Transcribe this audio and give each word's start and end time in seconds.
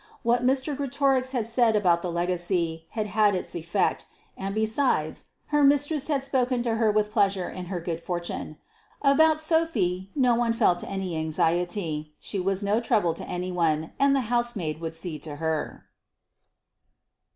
What 0.23 0.43
Mr. 0.43 0.75
Greatorex 0.75 1.31
had 1.31 1.45
said 1.45 1.75
about 1.75 2.01
the 2.01 2.11
legacy, 2.11 2.87
had 2.89 3.05
had 3.05 3.35
its 3.35 3.55
effect, 3.55 4.07
and, 4.35 4.55
besides, 4.55 5.25
her 5.53 5.63
mistress 5.63 6.07
had 6.07 6.23
spoken 6.23 6.63
to 6.63 6.77
her 6.77 6.91
with 6.91 7.11
pleasure 7.11 7.47
in 7.47 7.65
her 7.65 7.79
good 7.79 8.01
fortune. 8.01 8.57
About 9.03 9.39
Sophy 9.39 10.09
no 10.15 10.33
one 10.33 10.53
felt 10.53 10.83
any 10.83 11.15
anxiety: 11.15 12.15
she 12.19 12.39
was 12.39 12.63
no 12.63 12.79
trouble 12.79 13.13
to 13.13 13.29
any 13.29 13.51
one, 13.51 13.91
and 13.99 14.15
the 14.15 14.21
housemaid 14.21 14.81
would 14.81 14.95
see 14.95 15.19
to 15.19 15.35
her. 15.35 15.85